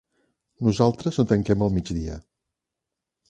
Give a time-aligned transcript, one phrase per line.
[0.67, 2.17] Nosaltres no tanquem al migdia.